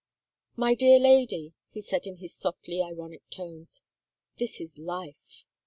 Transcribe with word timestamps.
"My 0.55 0.73
dear 0.73 0.97
lady," 0.97 1.53
he 1.69 1.79
said 1.79 2.07
in 2.07 2.15
his 2.15 2.33
softly 2.35 2.81
ironic 2.81 3.29
tones, 3.29 3.83
'* 4.09 4.37
this 4.39 4.59
is 4.59 4.75
Life." 4.79 5.45